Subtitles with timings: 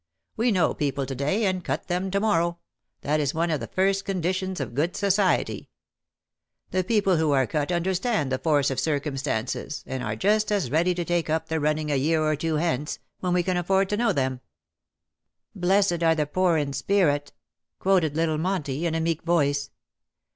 [0.35, 2.57] We know people to day, and cut them to morrow;
[3.01, 5.69] that is one of the first conditions of good society.
[6.71, 10.71] The people who are cut understand the force of circum stances, and are just as
[10.71, 13.89] ready to take up the running a year or two hence, when we can afibrd
[13.89, 14.39] to know them.''
[15.57, 17.31] '^ Blessed are the poor in spirit,"
[17.79, 19.69] quoted little Monty, in a meek voice.